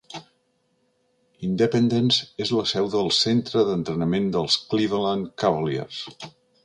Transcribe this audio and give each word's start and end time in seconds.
Independence 1.47 2.17
és 2.45 2.53
la 2.59 2.65
seu 2.71 2.89
del 2.95 3.11
centre 3.19 3.63
d'entrenament 3.69 4.33
dels 4.37 4.57
Cleveland 4.73 5.29
Cavaliers. 5.45 6.01